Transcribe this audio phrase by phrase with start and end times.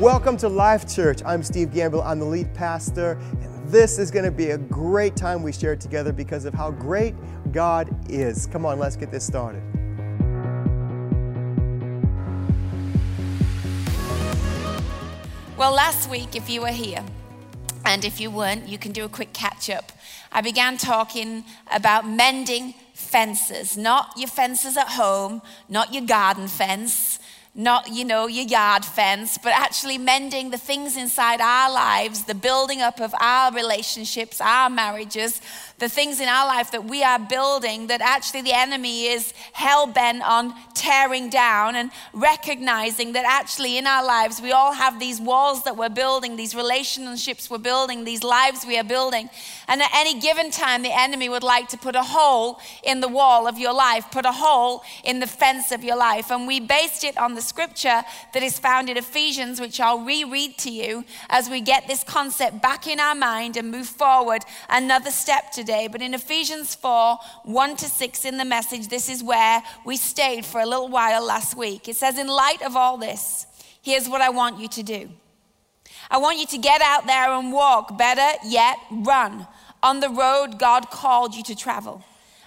[0.00, 1.22] Welcome to Life Church.
[1.24, 2.04] I'm Steve Gambill.
[2.04, 5.74] I'm the lead pastor, and this is going to be a great time we share
[5.74, 7.14] together because of how great
[7.50, 8.44] God is.
[8.44, 9.62] Come on, let's get this started.
[15.56, 17.02] Well, last week, if you were here,
[17.86, 19.92] and if you weren't, you can do a quick catch up.
[20.30, 25.40] I began talking about mending fences, not your fences at home,
[25.70, 27.18] not your garden fence,
[27.56, 32.34] not, you know, your yard fence, but actually mending the things inside our lives, the
[32.34, 35.40] building up of our relationships, our marriages,
[35.78, 39.86] the things in our life that we are building that actually the enemy is hell
[39.86, 45.20] bent on tearing down and recognizing that actually in our lives we all have these
[45.20, 49.28] walls that we're building, these relationships we're building, these lives we are building.
[49.68, 53.08] And at any given time, the enemy would like to put a hole in the
[53.08, 56.30] wall of your life, put a hole in the fence of your life.
[56.30, 58.02] And we based it on the scripture
[58.32, 62.60] that is found in Ephesians, which I'll reread to you as we get this concept
[62.60, 67.76] back in our mind and move forward another step today, but in Ephesians 4 1
[67.76, 71.56] to 6 in the message, this is where we stayed for a little while last
[71.56, 71.88] week.
[71.88, 73.46] It says, In light of all this,
[73.82, 75.10] here's what I want you to do.
[76.10, 79.46] I want you to get out there and walk, better yet, run
[79.82, 82.04] on the road God called you to travel.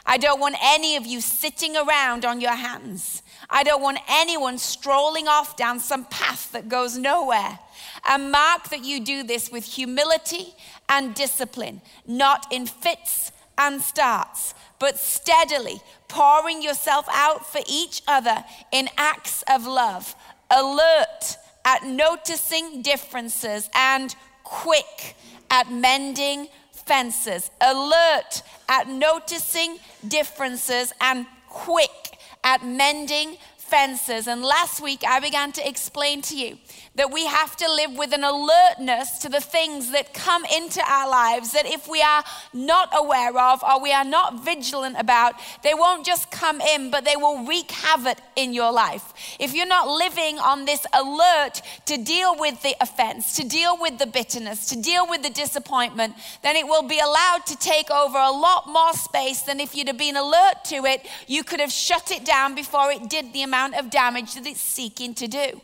[0.10, 3.22] I don't want any of you sitting around on your hands.
[3.48, 7.60] I don't want anyone strolling off down some path that goes nowhere.
[8.08, 10.56] And mark that you do this with humility
[10.90, 18.44] and discipline, not in fits and starts, but steadily pouring yourself out for each other
[18.72, 20.16] in acts of love,
[20.50, 25.16] alert at noticing differences and quick
[25.52, 26.48] at mending
[26.90, 29.78] fences, alert at noticing
[30.08, 33.38] differences and quick at mending
[33.70, 34.28] fences.
[34.28, 36.58] And last week I began to explain to you
[36.96, 41.10] that we have to live with an alertness to the things that come into our
[41.10, 45.74] lives that if we are not aware of or we are not vigilant about, they
[45.74, 49.14] won't just come in, but they will wreak havoc in your life.
[49.40, 53.98] If you're not living on this alert to deal with the offense, to deal with
[53.98, 58.18] the bitterness, to deal with the disappointment, then it will be allowed to take over
[58.18, 61.72] a lot more space than if you'd have been alert to it, you could have
[61.72, 65.62] shut it down before it did the amount of damage that it's seeking to do.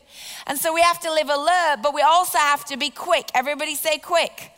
[0.48, 3.30] And so we have to live alert, but we also have to be quick.
[3.34, 4.52] Everybody say quick.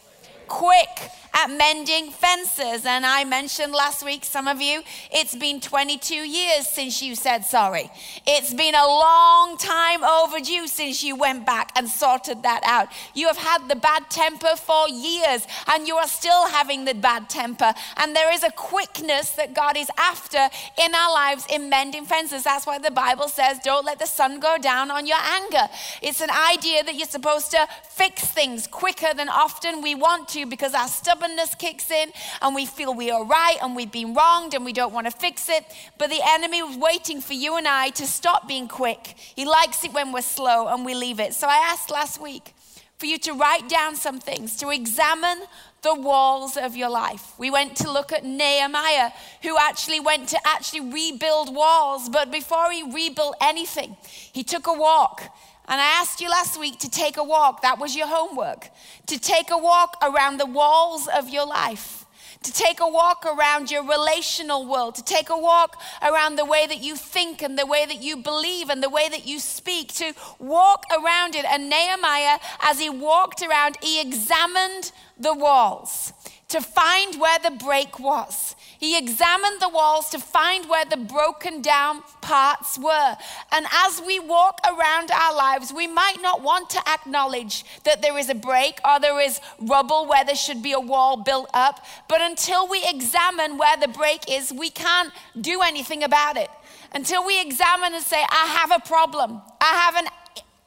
[0.47, 2.85] Quick at mending fences.
[2.85, 7.45] And I mentioned last week, some of you, it's been 22 years since you said
[7.45, 7.89] sorry.
[8.25, 12.89] It's been a long time overdue since you went back and sorted that out.
[13.13, 17.29] You have had the bad temper for years and you are still having the bad
[17.29, 17.73] temper.
[17.97, 20.49] And there is a quickness that God is after
[20.81, 22.43] in our lives in mending fences.
[22.43, 25.67] That's why the Bible says, don't let the sun go down on your anger.
[26.01, 30.45] It's an idea that you're supposed to fix things quicker than often we want to
[30.45, 32.11] because our stubborn stubbornness kicks in
[32.41, 35.11] and we feel we are right and we've been wronged and we don't want to
[35.11, 35.63] fix it.
[35.97, 39.15] But the enemy was waiting for you and I to stop being quick.
[39.35, 41.33] He likes it when we're slow and we leave it.
[41.33, 42.53] So I asked last week
[42.97, 45.43] for you to write down some things, to examine
[45.83, 47.33] the walls of your life.
[47.37, 49.11] We went to look at Nehemiah,
[49.43, 53.97] who actually went to actually rebuild walls, but before he rebuilt anything,
[54.33, 55.31] he took a walk
[55.67, 57.61] and I asked you last week to take a walk.
[57.61, 58.69] That was your homework.
[59.07, 62.05] To take a walk around the walls of your life.
[62.43, 64.95] To take a walk around your relational world.
[64.95, 68.15] To take a walk around the way that you think and the way that you
[68.15, 69.93] believe and the way that you speak.
[69.95, 71.43] To walk around it.
[71.43, 76.13] And Nehemiah, as he walked around, he examined the walls
[76.47, 78.55] to find where the break was.
[78.79, 83.17] He examined the walls to find where the broken down parts were.
[83.51, 88.17] And as we walk around our lives, we might not want to acknowledge that there
[88.17, 91.85] is a break or there is rubble where there should be a wall built up.
[92.07, 96.49] But until we examine where the break is, we can't do anything about it.
[96.93, 100.07] Until we examine and say, I have a problem, I have an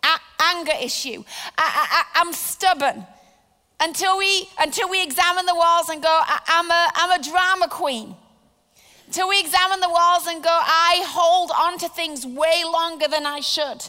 [0.03, 1.23] a- anger issue,
[1.57, 3.07] I, I, I'm stubborn
[3.81, 8.15] until we, until we examine the walls and go, I'm a, I'm a drama queen.
[9.07, 13.27] Until we examine the walls and go, I hold on to things way longer than
[13.27, 13.83] I should.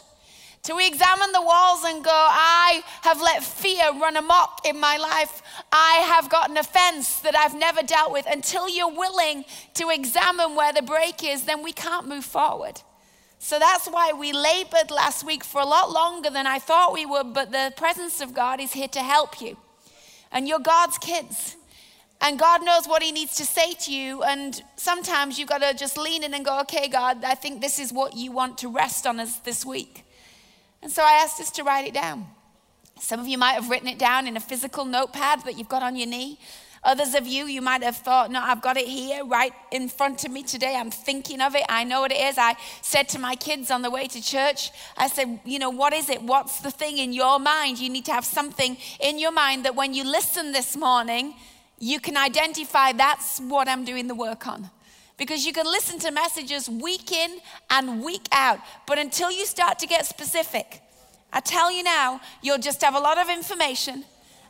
[0.63, 4.97] Till we examine the walls and go, I have let fear run amok in my
[4.97, 5.41] life.
[5.71, 8.25] I have got an offense that I've never dealt with.
[8.27, 9.43] Until you're willing
[9.73, 12.81] to examine where the break is, then we can't move forward.
[13.39, 17.05] So that's why we labored last week for a lot longer than I thought we
[17.05, 19.57] would, but the presence of God is here to help you
[20.31, 21.55] and you're God's kids.
[22.23, 24.21] And God knows what He needs to say to you.
[24.23, 27.79] And sometimes you've got to just lean in and go, okay, God, I think this
[27.79, 30.05] is what you want to rest on us this week.
[30.83, 32.27] And so I asked us to write it down.
[32.99, 35.81] Some of you might have written it down in a physical notepad that you've got
[35.81, 36.37] on your knee.
[36.83, 40.23] Others of you, you might have thought, no, I've got it here right in front
[40.25, 40.75] of me today.
[40.75, 41.63] I'm thinking of it.
[41.69, 42.39] I know what it is.
[42.39, 45.93] I said to my kids on the way to church, I said, you know, what
[45.93, 46.23] is it?
[46.23, 47.77] What's the thing in your mind?
[47.77, 51.35] You need to have something in your mind that when you listen this morning,
[51.77, 54.71] you can identify that's what I'm doing the work on.
[55.17, 57.37] Because you can listen to messages week in
[57.69, 58.57] and week out,
[58.87, 60.81] but until you start to get specific,
[61.31, 64.03] I tell you now, you'll just have a lot of information.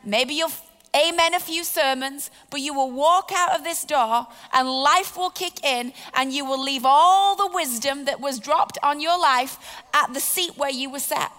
[0.05, 0.51] Maybe you'll
[0.95, 5.29] amen a few sermons, but you will walk out of this door and life will
[5.29, 9.57] kick in and you will leave all the wisdom that was dropped on your life
[9.93, 11.31] at the seat where you were sat.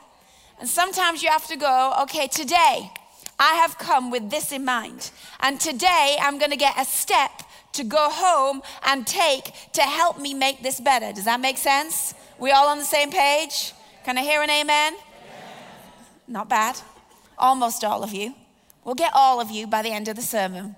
[0.58, 2.90] And sometimes you have to go, okay, today
[3.38, 5.10] I have come with this in mind.
[5.40, 10.20] And today I'm going to get a step to go home and take to help
[10.20, 11.12] me make this better.
[11.12, 12.14] Does that make sense?
[12.38, 13.72] We all on the same page?
[14.04, 14.94] Can I hear an amen?
[14.94, 15.02] amen.
[16.28, 16.76] Not bad.
[17.38, 18.34] Almost all of you.
[18.84, 20.76] We'll get all of you by the end of the sermon.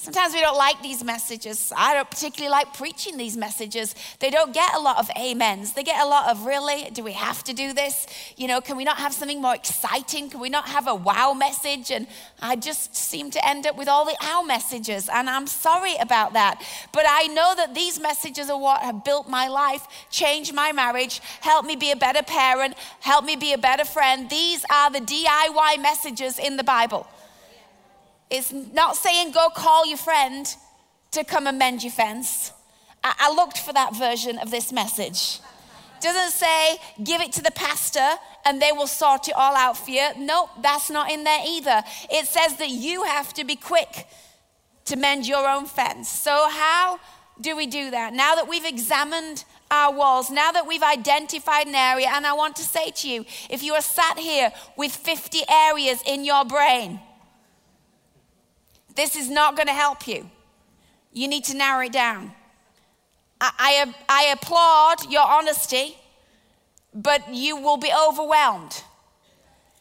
[0.00, 1.72] Sometimes we don't like these messages.
[1.76, 3.96] I don't particularly like preaching these messages.
[4.20, 5.72] They don't get a lot of amens.
[5.72, 8.06] They get a lot of really, do we have to do this?
[8.36, 10.30] You know, can we not have something more exciting?
[10.30, 11.90] Can we not have a wow message?
[11.90, 12.06] And
[12.40, 15.08] I just seem to end up with all the ow messages.
[15.12, 16.62] And I'm sorry about that.
[16.92, 21.20] But I know that these messages are what have built my life, changed my marriage,
[21.40, 24.30] helped me be a better parent, helped me be a better friend.
[24.30, 27.08] These are the DIY messages in the Bible.
[28.30, 30.46] It's not saying go call your friend
[31.12, 32.52] to come and mend your fence.
[33.02, 35.40] I, I looked for that version of this message.
[36.00, 38.10] Doesn't say give it to the pastor
[38.44, 40.08] and they will sort it all out for you.
[40.18, 41.82] Nope, that's not in there either.
[42.10, 44.06] It says that you have to be quick
[44.84, 46.08] to mend your own fence.
[46.08, 47.00] So, how
[47.40, 48.14] do we do that?
[48.14, 52.56] Now that we've examined our walls, now that we've identified an area, and I want
[52.56, 57.00] to say to you if you are sat here with 50 areas in your brain,
[58.98, 60.28] this is not going to help you.
[61.12, 62.32] You need to narrow it down.
[63.40, 65.96] I, I, I applaud your honesty,
[66.92, 68.82] but you will be overwhelmed.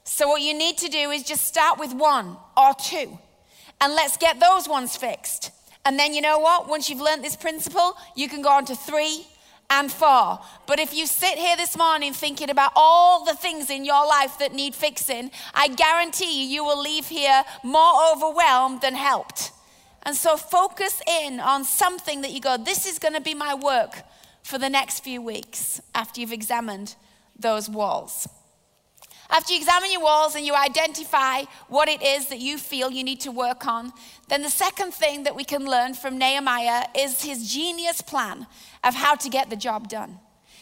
[0.03, 3.17] So, what you need to do is just start with one or two,
[3.81, 5.51] and let's get those ones fixed.
[5.83, 6.69] And then, you know what?
[6.69, 9.25] Once you've learned this principle, you can go on to three
[9.69, 10.39] and four.
[10.65, 14.39] But if you sit here this morning thinking about all the things in your life
[14.39, 19.51] that need fixing, I guarantee you, you will leave here more overwhelmed than helped.
[20.03, 23.55] And so focus in on something that you go, this is going to be my
[23.55, 24.03] work
[24.41, 26.95] for the next few weeks after you've examined
[27.37, 28.27] those walls.
[29.29, 33.03] After you examine your walls and you identify what it is that you feel you
[33.03, 33.91] need to work on,
[34.29, 38.47] then the second thing that we can learn from Nehemiah is his genius plan
[38.83, 40.19] of how to get the job done.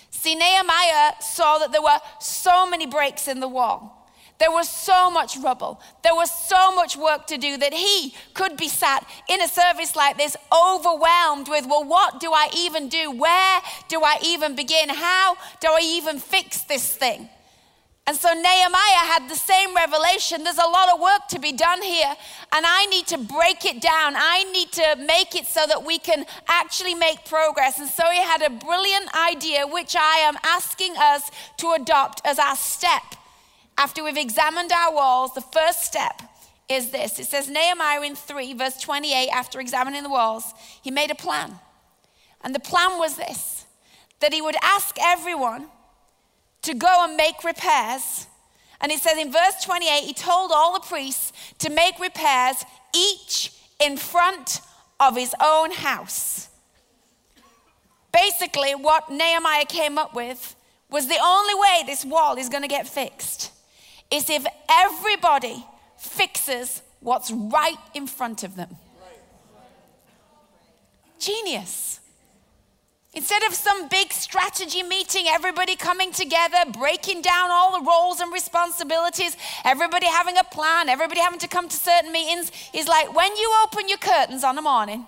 [0.09, 4.09] See, Nehemiah saw that there were so many breaks in the wall.
[4.38, 5.79] There was so much rubble.
[6.03, 9.95] There was so much work to do that he could be sat in a service
[9.95, 13.12] like this, overwhelmed with, well, what do I even do?
[13.12, 14.89] Where do I even begin?
[14.89, 17.29] How do I even fix this thing?
[18.07, 20.44] And so Nehemiah had the same revelation.
[20.44, 22.13] There's a lot of work to be done here,
[22.51, 24.13] and I need to break it down.
[24.15, 27.79] I need to make it so that we can actually make progress.
[27.79, 32.38] And so he had a brilliant idea, which I am asking us to adopt as
[32.38, 33.15] our step.
[33.75, 36.22] After we've examined our walls, the first step
[36.70, 41.10] is this it says, Nehemiah in 3, verse 28, after examining the walls, he made
[41.10, 41.56] a plan.
[42.44, 43.65] And the plan was this
[44.20, 45.68] that he would ask everyone
[46.65, 48.27] to go and make repairs.
[48.81, 52.57] And it says in verse 28, he told all the priests to make repairs,
[52.95, 54.62] each in front
[55.00, 56.50] of his own house.
[58.12, 60.55] Basically, what Nehemiah came up with
[60.89, 63.51] was the only way this wall is going to get fixed
[64.12, 65.65] is if everybody
[65.98, 68.77] fixes what's right in front of them.
[71.19, 72.00] Genius.
[73.15, 78.31] Instead of some big strategy meeting, everybody coming together, breaking down all the roles and
[78.34, 83.34] responsibilities, everybody having a plan, everybody having to come to certain meetings, is like when
[83.38, 85.05] you open your curtains on a morning,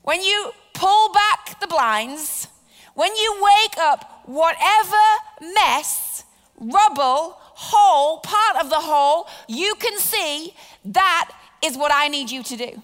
[0.00, 2.48] when you pull back the blinds,
[2.94, 4.96] when you wake up, whatever
[5.42, 6.24] mess,
[6.58, 10.54] rubble, hole, part of the hole, you can see
[10.86, 11.30] that
[11.62, 12.82] is what I need you to do.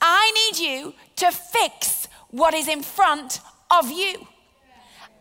[0.00, 2.03] I need you to fix
[2.34, 3.38] what is in front
[3.70, 4.26] of you.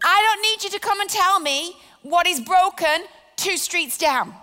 [0.03, 3.05] I don't need you to come and tell me what is broken
[3.35, 4.33] two streets down.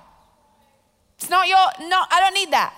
[1.18, 2.72] It's not your, not, I don't need that.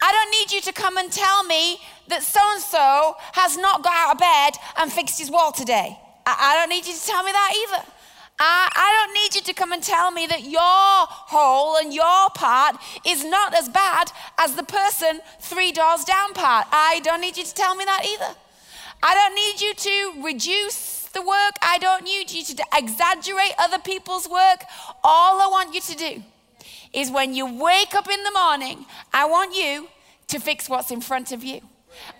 [0.00, 3.82] I don't need you to come and tell me that so and so has not
[3.82, 5.98] got out of bed and fixed his wall today.
[6.24, 7.84] I, I, don't need you to tell me that either.
[8.38, 12.30] I, I don't need you to come and tell me that your hole and your
[12.36, 16.68] part is not as bad as the person three doors down part.
[16.70, 18.36] I don't need you to tell me that either.
[19.02, 21.54] I don't need you to reduce the work.
[21.60, 24.64] I don't need you to exaggerate other people's work.
[25.02, 26.22] All I want you to do
[26.92, 29.88] is when you wake up in the morning, I want you
[30.28, 31.60] to fix what's in front of you.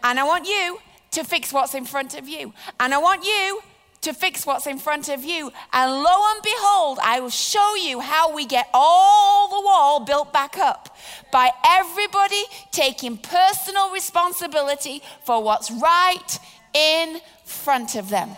[0.02, 0.78] And I want you
[1.12, 2.52] to fix what's in front of you.
[2.80, 3.62] And I want you
[4.02, 5.52] to fix what's in front of you.
[5.72, 10.32] And lo and behold, I will show you how we get all the wall built
[10.32, 10.96] back up
[11.30, 16.38] by everybody taking personal responsibility for what's right
[16.74, 18.30] in front of them.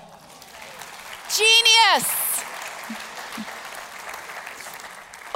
[1.34, 2.24] Genius!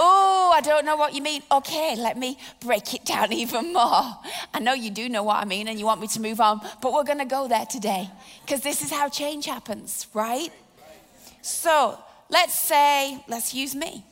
[0.00, 1.42] Oh, I don't know what you mean.
[1.50, 4.16] Okay, let me break it down even more.
[4.54, 6.60] I know you do know what I mean and you want me to move on,
[6.80, 8.08] but we're going to go there today
[8.42, 10.50] because this is how change happens, right?
[11.42, 14.04] So let's say, let's use me.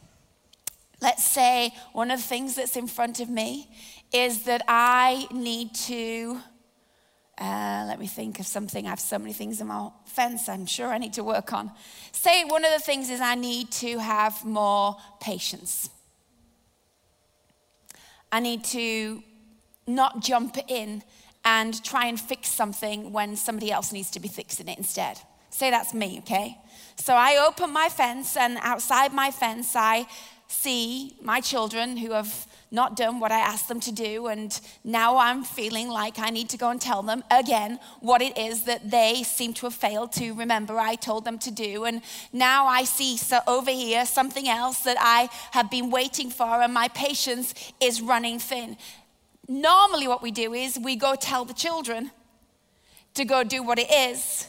[1.01, 3.69] Let's say one of the things that's in front of me
[4.13, 6.41] is that I need to.
[7.39, 8.87] Uh, let me think of something.
[8.87, 11.71] I have so many things in my fence I'm sure I need to work on.
[12.13, 15.91] Say one of the things is I need to have more patience.
[18.33, 19.23] I need to
[19.87, 21.03] not jump in
[21.45, 25.21] and try and fix something when somebody else needs to be fixing it instead.
[25.51, 26.59] Say that's me, okay?
[26.97, 30.07] So I open my fence, and outside my fence, I
[30.49, 35.19] see my children who have not done what I asked them to do, and now
[35.19, 38.91] I'm feeling like I need to go and tell them again what it is that
[38.91, 41.85] they seem to have failed to remember I told them to do.
[41.85, 46.63] And now I see so over here something else that I have been waiting for,
[46.63, 48.77] and my patience is running thin.
[49.49, 52.11] Normally, what we do is we go tell the children
[53.15, 54.49] to go do what it is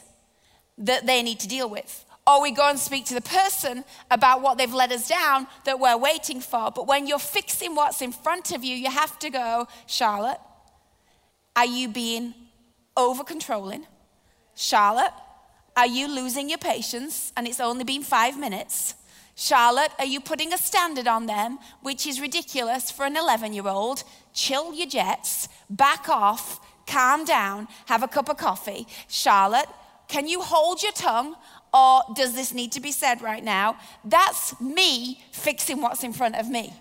[0.76, 4.42] that they need to deal with or we go and speak to the person about
[4.42, 6.70] what they've let us down that we're waiting for.
[6.70, 10.38] But when you're fixing what's in front of you, you have to go, Charlotte,
[11.56, 12.34] are you being
[12.96, 13.86] over controlling?
[14.54, 15.12] Charlotte,
[15.74, 18.94] are you losing your patience and it's only been five minutes?
[19.34, 23.68] Charlotte, are you putting a standard on them which is ridiculous for an 11 year
[23.68, 24.04] old?
[24.34, 28.86] Chill your jets, back off, calm down, have a cup of coffee.
[29.06, 29.68] Charlotte,
[30.08, 31.36] can you hold your tongue
[31.72, 33.76] or does this need to be said right now?
[34.04, 36.72] That's me fixing what's in front of me.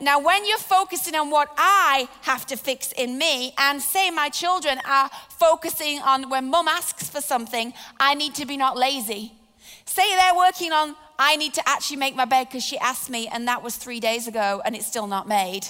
[0.00, 4.28] Now, when you're focusing on what I have to fix in me, and say my
[4.28, 9.32] children are focusing on when mum asks for something, I need to be not lazy.
[9.86, 13.28] Say they're working on, I need to actually make my bed because she asked me,
[13.28, 15.68] and that was three days ago, and it's still not made.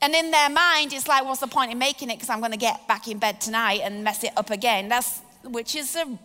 [0.00, 2.14] And in their mind, it's like, what's the point in making it?
[2.14, 4.88] Because I'm going to get back in bed tonight and mess it up again.
[4.88, 6.18] That's which is a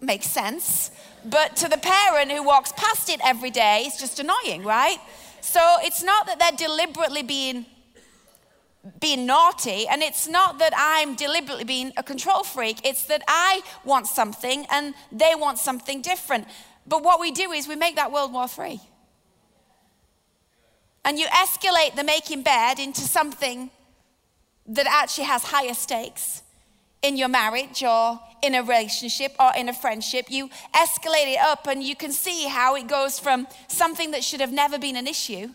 [0.00, 0.90] makes sense.
[1.24, 4.98] But to the parent who walks past it every day, it's just annoying, right?
[5.40, 7.66] So it's not that they're deliberately being
[9.00, 13.62] being naughty and it's not that I'm deliberately being a control freak it's that I
[13.84, 16.46] want something and they want something different
[16.86, 18.80] but what we do is we make that World War 3
[21.04, 23.70] and you escalate the making bed into something
[24.68, 26.42] that actually has higher stakes
[27.06, 30.26] in your marriage or in a relationship or in a friendship.
[30.28, 34.40] You escalate it up, and you can see how it goes from something that should
[34.40, 35.50] have never been an issue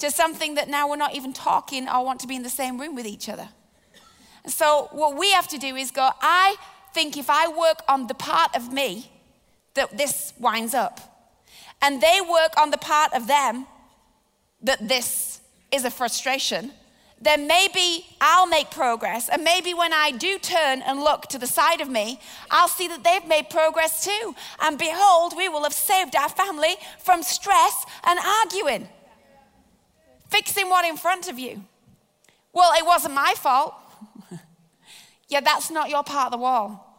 [0.00, 2.80] to something that now we're not even talking or want to be in the same
[2.80, 3.48] room with each other.
[4.46, 6.56] So, what we have to do is go, I
[6.92, 9.10] think if I work on the part of me
[9.74, 11.00] that this winds up,
[11.82, 13.66] and they work on the part of them
[14.62, 16.72] that this is a frustration,
[17.20, 19.28] then maybe I'll make progress.
[19.28, 22.18] And maybe when I do turn and look to the side of me,
[22.50, 24.34] I'll see that they've made progress too.
[24.60, 28.88] And behold, we will have saved our family from stress and arguing.
[30.28, 31.64] Fixing what in front of you.
[32.52, 33.74] Well, it wasn't my fault.
[35.28, 36.89] yeah, that's not your part of the wall.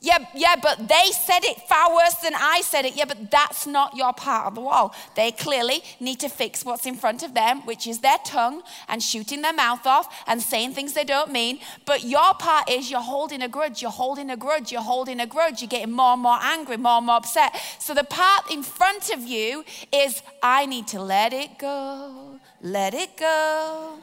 [0.00, 2.94] Yeah, yeah, but they said it far worse than I said it.
[2.94, 4.94] Yeah, but that's not your part of the wall.
[5.16, 9.02] They clearly need to fix what's in front of them, which is their tongue and
[9.02, 11.58] shooting their mouth off and saying things they don't mean.
[11.84, 15.26] But your part is you're holding a grudge, you're holding a grudge, you're holding a
[15.26, 17.60] grudge, you're getting more and more angry, more and more upset.
[17.80, 22.94] So the part in front of you is I need to let it go, let
[22.94, 23.98] it go.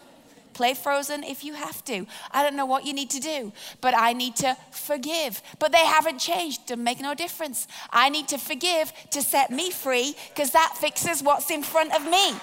[0.55, 2.07] Play Frozen if you have to.
[2.31, 5.41] I don't know what you need to do, but I need to forgive.
[5.59, 7.67] But they haven't changed to make no difference.
[7.91, 12.09] I need to forgive to set me free because that fixes what's in front of
[12.09, 12.33] me.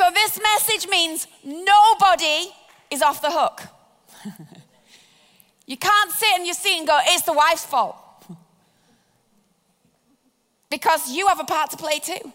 [0.00, 2.50] So, this message means nobody
[2.90, 3.60] is off the hook.
[5.70, 7.96] You can't sit in your seat and go, it's the wife's fault.
[10.70, 12.32] Because you have a part to play too.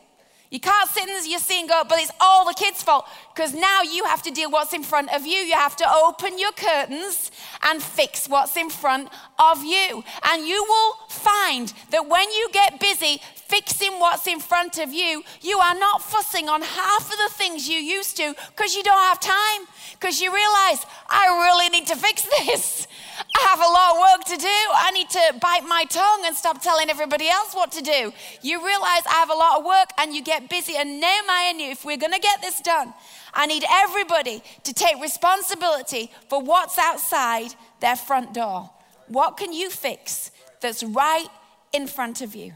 [0.51, 3.07] You can't sit in your seat and go, but it's all the kids' fault.
[3.33, 5.37] Because now you have to deal what's in front of you.
[5.39, 7.31] You have to open your curtains
[7.63, 10.03] and fix what's in front of you.
[10.23, 15.23] And you will find that when you get busy fixing what's in front of you,
[15.41, 18.97] you are not fussing on half of the things you used to because you don't
[18.97, 19.67] have time.
[19.93, 22.87] Because you realize, I really need to fix this.
[23.17, 24.57] I have a lot of work to do.
[24.75, 28.11] I need to bite my tongue and stop telling everybody else what to do.
[28.41, 30.75] You realize I have a lot of work and you get busy.
[30.77, 32.93] And Nehemiah knew if we're going to get this done,
[33.33, 38.69] I need everybody to take responsibility for what's outside their front door.
[39.07, 40.31] What can you fix
[40.61, 41.27] that's right
[41.73, 42.53] in front of you?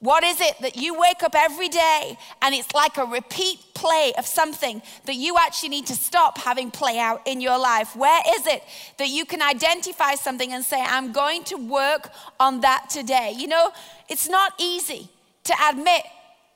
[0.00, 4.12] What is it that you wake up every day and it's like a repeat play
[4.18, 7.96] of something that you actually need to stop having play out in your life?
[7.96, 8.62] Where is it
[8.98, 13.34] that you can identify something and say, I'm going to work on that today?
[13.36, 13.70] You know,
[14.08, 15.08] it's not easy
[15.44, 16.02] to admit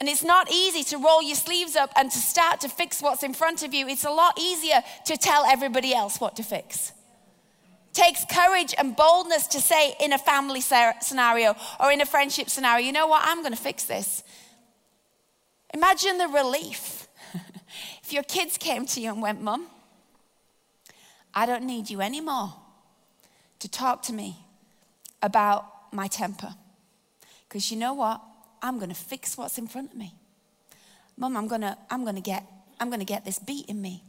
[0.01, 3.23] and it's not easy to roll your sleeves up and to start to fix what's
[3.23, 3.89] in front of you.
[3.89, 6.93] It's a lot easier to tell everybody else what to fix
[7.93, 12.87] takes courage and boldness to say in a family scenario or in a friendship scenario,
[12.87, 14.23] you know what, I'm going to fix this.
[15.75, 17.09] Imagine the relief
[18.03, 19.67] if your kids came to you and went, Mum,
[21.35, 22.55] I don't need you anymore
[23.61, 24.37] to talk to me
[25.23, 26.55] about my temper.
[27.49, 28.21] Because you know what?
[28.63, 30.15] I'm going to fix what's in front of me.
[31.17, 32.45] Mum, I'm going to I'm going to get
[32.79, 34.03] I'm going to get this beat in me.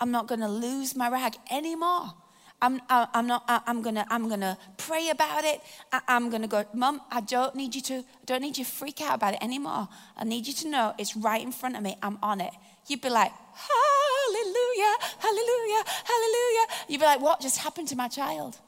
[0.00, 2.14] I'm not going to lose my rag anymore
[2.60, 5.60] I'm, I'm not, I'm gonna, I'm gonna pray about it.
[6.08, 9.00] I'm gonna go, Mum, I don't need you to, I don't need you to freak
[9.00, 9.88] out about it anymore.
[10.16, 11.96] I need you to know it's right in front of me.
[12.02, 12.52] I'm on it.
[12.88, 16.66] You'd be like, Hallelujah, Hallelujah, Hallelujah.
[16.88, 18.58] You'd be like, what just happened to my child?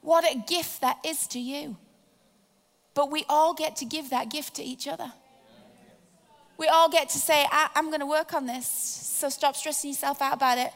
[0.00, 1.76] What a gift that is to you.
[2.94, 5.12] But we all get to give that gift to each other.
[6.58, 8.66] We all get to say, I, am going to work on this.
[8.66, 10.72] So stop stressing yourself out about it.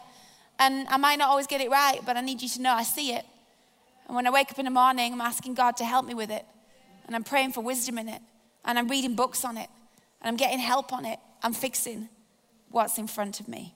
[0.58, 2.84] And I might not always get it right, but I need you to know I
[2.84, 3.24] see it.
[4.06, 6.30] And when I wake up in the morning, I'm asking God to help me with
[6.30, 6.44] it.
[7.06, 8.20] And I'm praying for wisdom in it.
[8.64, 9.68] And I'm reading books on it.
[10.20, 11.18] And I'm getting help on it.
[11.42, 12.08] I'm fixing
[12.70, 13.74] what's in front of me.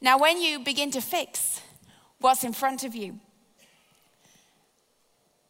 [0.00, 1.60] Now, when you begin to fix
[2.18, 3.18] what's in front of you,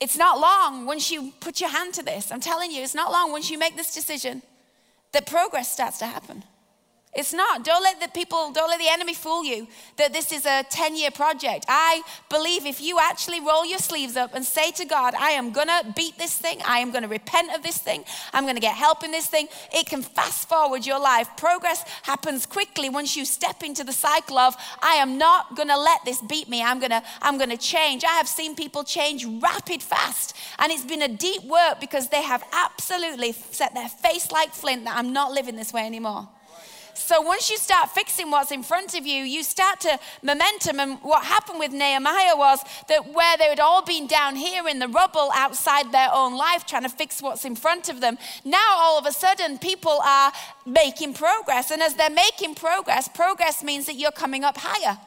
[0.01, 2.33] it's not long once you put your hand to this.
[2.33, 4.43] I'm telling you, it's not long once you make this decision
[5.12, 6.43] that progress starts to happen.
[7.12, 7.64] It's not.
[7.64, 10.96] Don't let the people, don't let the enemy fool you that this is a 10
[10.96, 11.64] year project.
[11.68, 15.51] I believe if you actually roll your sleeves up and say to God, I am
[15.51, 18.55] going to beat this thing, I am going to repent of this thing, I'm going
[18.55, 21.29] to get help in this thing, it can fast forward your life.
[21.37, 25.79] Progress happens quickly once you step into the cycle of, I am not going to
[25.79, 26.62] let this beat me.
[26.62, 28.05] I'm going to, I'm going to change.
[28.05, 30.37] I have seen people change rapid fast.
[30.61, 34.85] And it's been a deep work because they have absolutely set their face like flint
[34.85, 36.29] that I'm not living this way anymore.
[36.94, 40.81] So once you start fixing what's in front of you, you start to momentum.
[40.81, 44.79] And what happened with Nehemiah was that where they had all been down here in
[44.79, 48.76] the rubble outside their own life, trying to fix what's in front of them, now
[48.76, 50.33] all of a sudden people are
[50.66, 51.70] making progress.
[51.70, 54.98] And as they're making progress, progress means that you're coming up higher.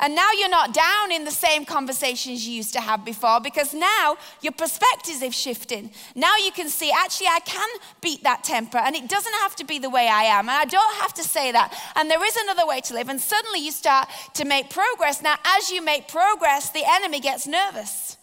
[0.00, 3.74] And now you're not down in the same conversations you used to have before because
[3.74, 5.90] now your perspective is shifting.
[6.14, 7.68] Now you can see, actually, I can
[8.00, 10.48] beat that temper and it doesn't have to be the way I am.
[10.48, 11.78] And I don't have to say that.
[11.96, 13.10] And there is another way to live.
[13.10, 15.20] And suddenly you start to make progress.
[15.20, 18.16] Now, as you make progress, the enemy gets nervous.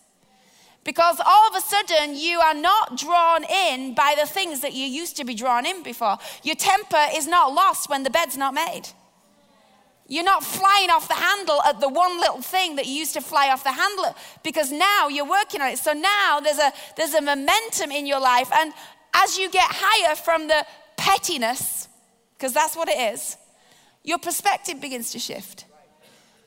[0.84, 4.86] Because all of a sudden, you are not drawn in by the things that you
[4.86, 6.18] used to be drawn in before.
[6.44, 8.84] Your temper is not lost when the bed's not made.
[10.10, 13.22] You're not flying off the handle at the one little thing that you used to
[13.22, 15.80] fly off the handle because now you're working on it.
[15.80, 18.50] So now there's a, there's a momentum in your life.
[18.54, 18.72] And
[19.14, 20.66] as you get higher from the
[20.96, 21.90] pettiness,
[22.38, 23.36] because that's what it is,
[24.04, 25.66] your perspective begins to shift.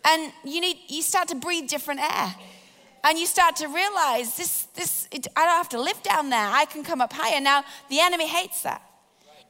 [0.06, 2.34] And you, need, you start to breathe different air.
[3.04, 6.48] And you start to realize this, this, it, I don't have to live down there.
[6.50, 7.40] I can come up higher.
[7.40, 8.82] Now, the enemy hates that.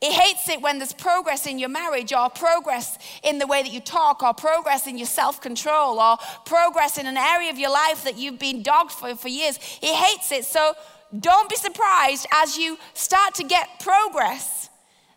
[0.01, 3.71] It hates it when there's progress in your marriage or progress in the way that
[3.71, 7.71] you talk or progress in your self control or progress in an area of your
[7.71, 9.59] life that you've been dogged for for years.
[9.83, 10.47] It hates it.
[10.47, 10.73] So
[11.19, 14.71] don't be surprised as you start to get progress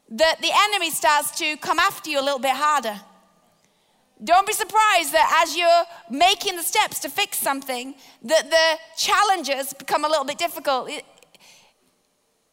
[0.10, 3.00] that the enemy starts to come after you a little bit harder.
[4.24, 9.74] Don't be surprised that as you're making the steps to fix something, that the challenges
[9.74, 10.90] become a little bit difficult.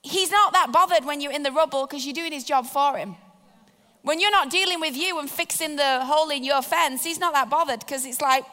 [0.02, 2.96] He's not that bothered when you're in the rubble because you're doing his job for
[2.96, 3.16] him.
[4.02, 7.34] When you're not dealing with you and fixing the hole in your fence, he's not
[7.34, 8.44] that bothered because it's like,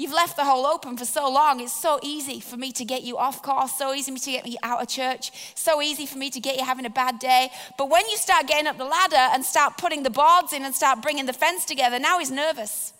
[0.00, 1.60] You've left the hole open for so long.
[1.60, 4.30] It's so easy for me to get you off course, so easy for me to
[4.30, 7.18] get you out of church, so easy for me to get you having a bad
[7.18, 7.50] day.
[7.76, 10.74] But when you start getting up the ladder and start putting the boards in and
[10.74, 12.94] start bringing the fence together, now he's nervous.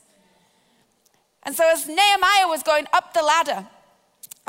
[1.42, 3.66] And so as Nehemiah was going up the ladder,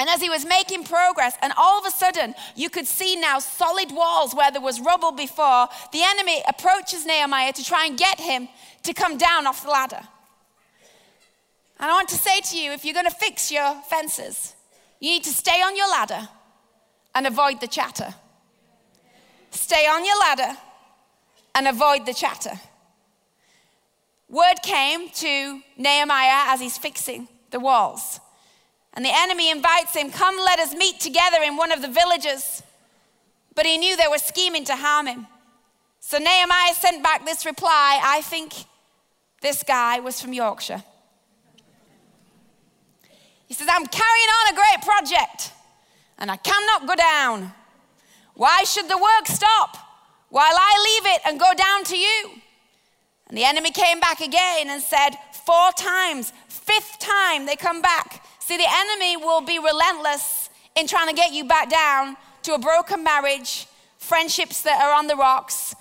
[0.02, 3.38] and as he was making progress, and all of a sudden you could see now
[3.38, 8.20] solid walls where there was rubble before, the enemy approaches Nehemiah to try and get
[8.20, 8.50] him
[8.82, 10.02] to come down off the ladder.
[11.80, 14.56] And I want to say to you if you're going to fix your fences,
[15.00, 16.28] you need to stay on your ladder
[17.14, 18.16] and avoid the chatter.
[19.52, 20.58] Stay on your ladder
[21.54, 22.60] and avoid the chatter.
[24.28, 28.20] Word came to Nehemiah as he's fixing the walls.
[28.94, 32.62] And the enemy invites him, Come, let us meet together in one of the villages.
[33.56, 35.28] But he knew they were scheming to harm him.
[36.00, 38.54] So Nehemiah sent back this reply I think
[39.42, 40.84] this guy was from Yorkshire.
[43.48, 45.52] He says, I'm carrying on a great project
[46.18, 47.52] and I cannot go down.
[48.34, 49.78] Why should the work stop
[50.30, 52.32] while I leave it and go down to you?
[53.28, 55.12] And the enemy came back again and said,
[55.46, 58.24] Four times, fifth time they come back.
[58.42, 62.60] See, the enemy will be relentless in trying to get you back down to a
[62.60, 65.76] broken marriage, friendships that are on the rocks,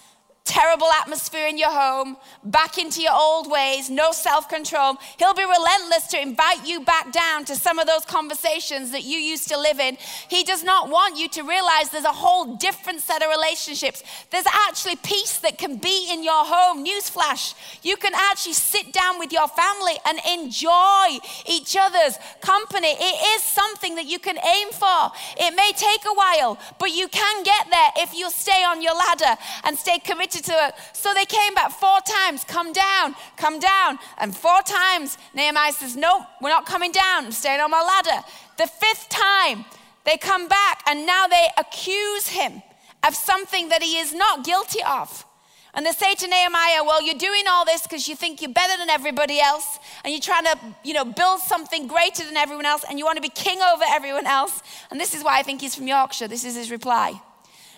[0.51, 4.97] terrible atmosphere in your home, back into your old ways, no self control.
[5.17, 9.17] He'll be relentless to invite you back down to some of those conversations that you
[9.19, 9.97] used to live in.
[10.29, 14.03] He does not want you to realize there's a whole different set of relationships.
[14.31, 16.85] There's actually peace that can be in your home.
[16.85, 22.97] Newsflash, you can actually sit down with your family and enjoy each other's company.
[22.99, 25.13] It is something that you can aim for.
[25.39, 28.97] It may take a while, but you can get there if you stay on your
[28.97, 30.75] ladder and stay committed to it.
[30.93, 33.99] So they came back four times, come down, come down.
[34.19, 38.25] And four times, Nehemiah says, Nope, we're not coming down, I'm staying on my ladder.
[38.59, 39.65] The fifth time,
[40.05, 42.63] they come back and now they accuse him
[43.07, 45.25] of something that he is not guilty of.
[45.73, 48.77] And they say to Nehemiah, Well, you're doing all this because you think you're better
[48.77, 52.85] than everybody else, and you're trying to, you know, build something greater than everyone else,
[52.89, 54.63] and you want to be king over everyone else.
[54.91, 56.27] And this is why I think he's from Yorkshire.
[56.27, 57.21] This is his reply.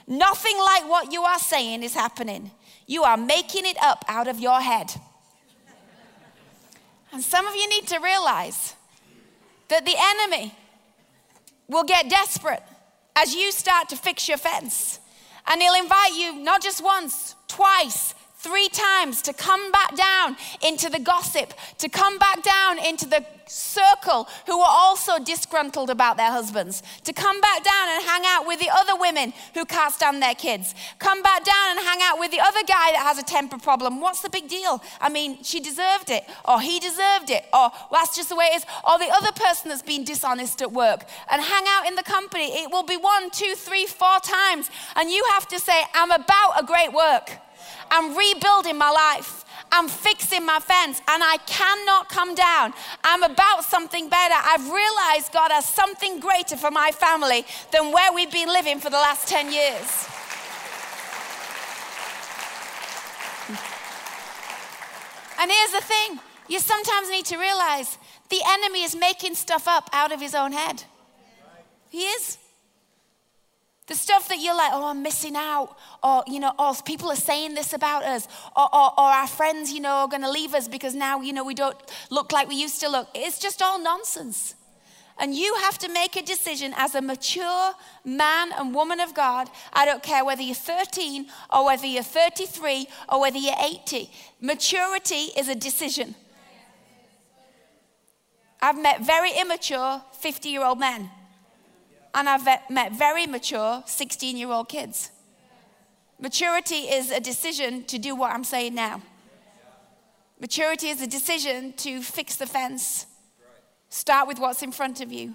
[0.07, 2.51] Nothing like what you are saying is happening.
[2.87, 4.93] You are making it up out of your head.
[7.13, 8.75] And some of you need to realize
[9.69, 10.55] that the enemy
[11.69, 12.63] will get desperate
[13.15, 14.99] as you start to fix your fence.
[15.47, 20.91] And he'll invite you not just once, twice, three times to come back down into
[20.91, 26.31] the gossip, to come back down into the circle who are also disgruntled about their
[26.31, 30.23] husbands, to come back down and hang out with the other women who can't stand
[30.23, 33.23] their kids, come back down and hang out with the other guy that has a
[33.23, 34.01] temper problem.
[34.01, 34.83] What's the big deal?
[35.01, 38.47] I mean, she deserved it, or he deserved it, or well, that's just the way
[38.47, 41.95] it is, or the other person that's been dishonest at work, and hang out in
[41.95, 42.47] the company.
[42.63, 46.61] It will be one, two, three, four times, and you have to say, I'm about
[46.61, 47.39] a great work.
[47.93, 49.45] I'm rebuilding my life.
[49.71, 52.73] I'm fixing my fence and I cannot come down.
[53.05, 54.35] I'm about something better.
[54.35, 58.89] I've realized God has something greater for my family than where we've been living for
[58.89, 60.09] the last 10 years.
[65.39, 67.99] And here's the thing you sometimes need to realize
[68.31, 70.85] the enemy is making stuff up out of his own head.
[71.91, 72.39] He is.
[73.93, 77.15] The stuff that you're like, oh, I'm missing out, or you know, oh, people are
[77.15, 78.27] saying this about us,
[78.57, 81.35] or, or, or our friends, you know, are going to leave us because now, you
[81.35, 81.77] know, we don't
[82.09, 83.09] look like we used to look.
[83.15, 84.55] It's just all nonsense.
[85.19, 89.51] And you have to make a decision as a mature man and woman of God.
[89.75, 94.11] I don't care whether you're 13 or whether you're 33 or whether you're 80.
[94.41, 96.15] Maturity is a decision.
[98.63, 101.11] I've met very immature 50 year old men
[102.15, 105.11] and I've met very mature 16 year old kids.
[106.21, 109.03] Maturity is a decision to do what I'm saying now.
[110.41, 113.07] Maturity is a decision to fix the fence,
[113.89, 115.35] start with what's in front of you,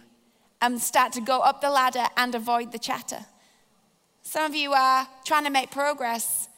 [0.61, 3.25] and start to go up the ladder and avoid the chatter.
[4.21, 6.49] Some of you are trying to make progress,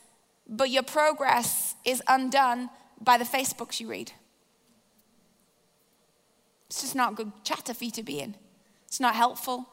[0.48, 4.12] but your progress is undone by the Facebooks you read.
[6.68, 8.36] It's just not good chatter for you to be in.
[8.88, 9.68] It's not helpful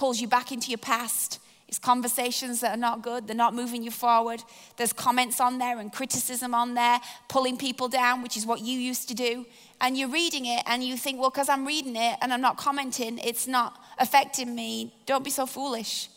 [0.00, 1.38] pulls you back into your past.
[1.68, 4.42] It's conversations that are not good, they're not moving you forward.
[4.78, 8.78] There's comments on there and criticism on there, pulling people down, which is what you
[8.78, 9.44] used to do.
[9.78, 12.56] And you're reading it and you think, well, because I'm reading it and I'm not
[12.56, 14.94] commenting, it's not affecting me.
[15.04, 16.08] Don't be so foolish.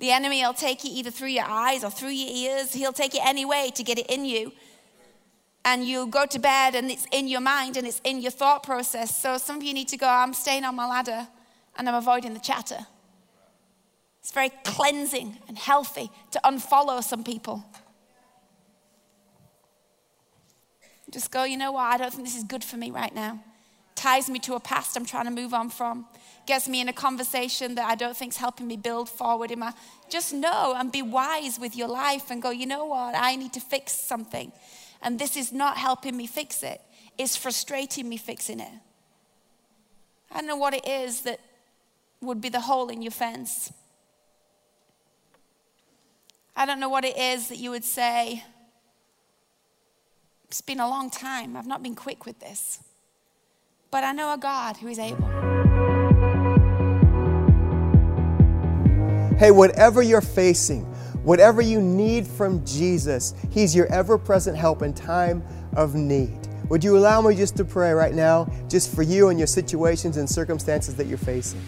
[0.00, 2.72] The enemy will take it either through your eyes or through your ears.
[2.72, 4.50] He'll take it any way to get it in you.
[5.64, 8.64] and you go to bed and it's in your mind and it's in your thought
[8.64, 9.16] process.
[9.22, 11.28] So some of you need to go, I'm staying on my ladder
[11.76, 12.86] and I'm avoiding the chatter.
[14.20, 17.64] It's very cleansing and healthy to unfollow some people.
[21.10, 21.82] Just go, you know what?
[21.82, 23.42] I don't think this is good for me right now.
[23.94, 26.06] Ties me to a past I'm trying to move on from.
[26.46, 29.58] Gets me in a conversation that I don't think is helping me build forward in
[29.58, 29.72] my.
[30.08, 33.14] Just know and be wise with your life and go, you know what?
[33.16, 34.50] I need to fix something.
[35.02, 36.80] And this is not helping me fix it,
[37.18, 38.72] it's frustrating me fixing it.
[40.30, 41.40] I don't know what it is that
[42.22, 43.72] would be the hole in your fence.
[46.54, 48.44] I don't know what it is that you would say,
[50.46, 51.56] it's been a long time.
[51.56, 52.80] I've not been quick with this.
[53.90, 55.28] But I know a God who is able.
[59.38, 60.82] Hey, whatever you're facing,
[61.24, 65.42] whatever you need from Jesus, He's your ever present help in time
[65.74, 66.38] of need.
[66.68, 70.16] Would you allow me just to pray right now, just for you and your situations
[70.16, 71.60] and circumstances that you're facing?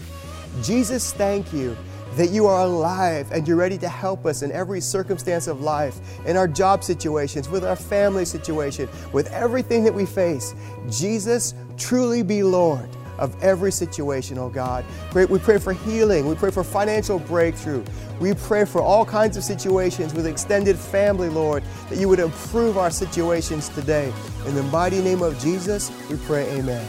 [0.63, 1.77] Jesus, thank you
[2.17, 5.99] that you are alive and you're ready to help us in every circumstance of life,
[6.27, 10.55] in our job situations, with our family situation, with everything that we face.
[10.89, 12.89] Jesus, truly be Lord
[13.19, 14.85] of every situation, oh God.
[15.15, 16.27] We pray for healing.
[16.27, 17.85] We pray for financial breakthrough.
[18.21, 22.77] We pray for all kinds of situations with extended family, Lord, that you would improve
[22.79, 24.13] our situations today.
[24.47, 26.87] In the mighty name of Jesus, we pray, Amen.